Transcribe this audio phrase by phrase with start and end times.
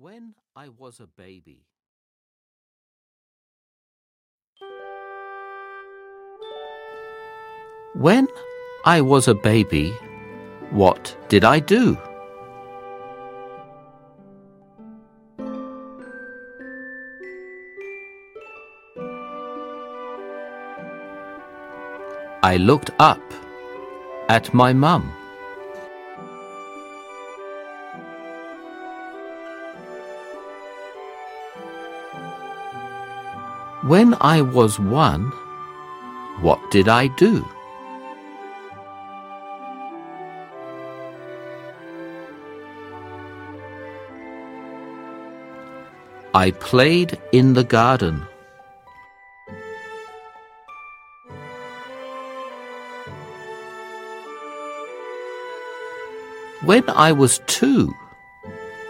[0.00, 1.66] When I was a baby.
[7.94, 8.26] When
[8.86, 9.90] I was a baby,
[10.70, 11.98] what did I do?
[22.42, 23.20] I looked up
[24.30, 25.12] at my mum.
[33.90, 35.32] When I was one,
[36.42, 37.44] what did I do?
[46.32, 48.22] I played in the garden.
[56.62, 57.92] When I was two,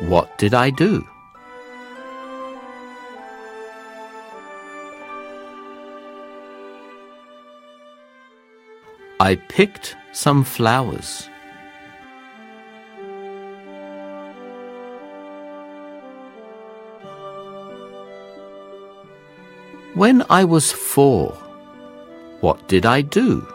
[0.00, 1.09] what did I do?
[9.20, 11.28] I picked some flowers.
[19.92, 21.32] When I was four,
[22.40, 23.46] what did I do?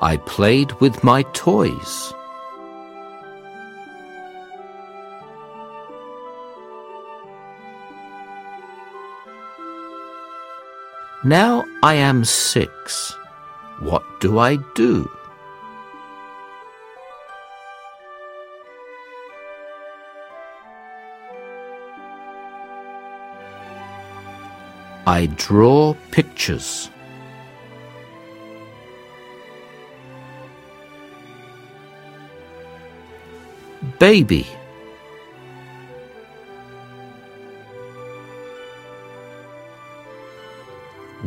[0.00, 2.14] I played with my toys.
[11.24, 13.12] Now I am six.
[13.80, 15.10] What do I do?
[25.06, 26.90] I draw pictures.
[33.98, 34.46] Baby.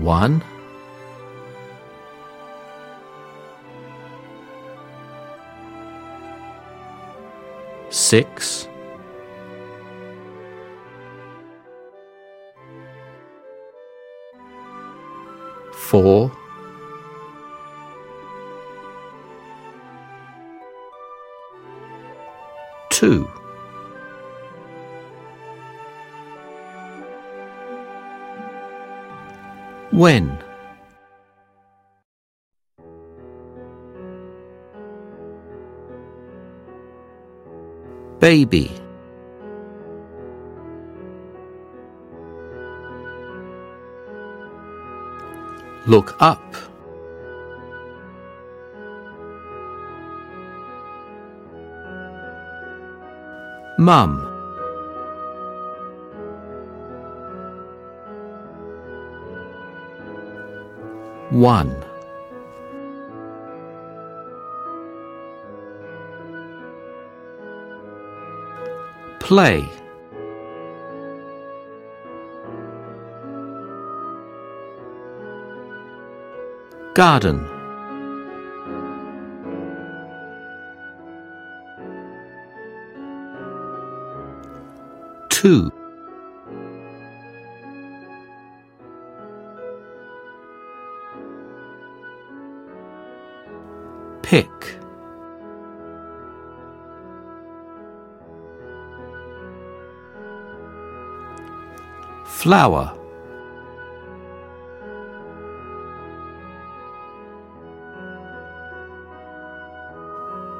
[0.02, 0.42] One.
[7.90, 8.68] Six.
[15.74, 16.32] Four.
[22.90, 23.39] Two.
[30.00, 30.40] When?
[38.22, 38.72] Baby.
[45.86, 46.40] Look up.
[53.78, 54.39] Mum.
[61.32, 61.86] One.
[69.20, 69.70] Play.
[76.96, 77.48] Garden.
[85.30, 85.79] Two.
[94.30, 94.78] Pick.
[102.28, 102.96] Flower.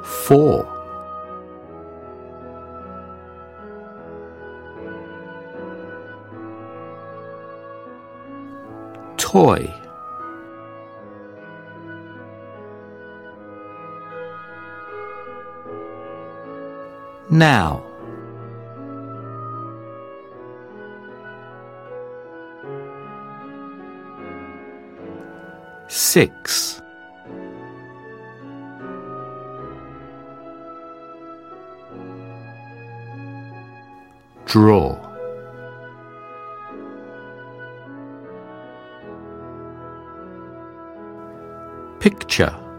[0.02, 0.66] Four.
[9.16, 9.79] Toy.
[17.30, 17.84] Now.
[25.86, 26.82] Six.
[34.46, 34.98] Draw.
[42.00, 42.69] Picture.